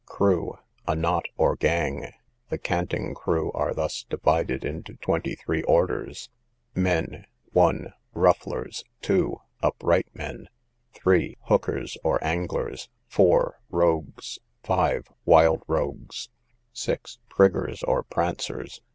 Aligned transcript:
Crew, 0.07 0.57
a 0.87 0.95
knot 0.95 1.27
or 1.37 1.55
gang: 1.55 2.11
the 2.49 2.57
canting 2.57 3.13
crew 3.13 3.51
are 3.51 3.71
thus 3.71 4.03
divided 4.09 4.65
into 4.65 4.95
twenty 4.95 5.35
three 5.35 5.61
orders:— 5.61 6.31
MEN. 6.73 7.27
1. 7.51 7.93
Rufflers. 8.15 8.83
2. 9.03 9.39
Upright 9.61 10.07
Men. 10.15 10.47
3. 10.95 11.37
Hookers, 11.43 11.99
or 12.03 12.17
Anglers. 12.23 12.89
4. 13.09 13.59
Rogues. 13.69 14.39
5. 14.63 15.07
Wild 15.25 15.61
Rogues. 15.67 16.29
6. 16.73 17.19
Priggers, 17.29 17.83
or 17.87 18.01
Prancers. 18.01 18.81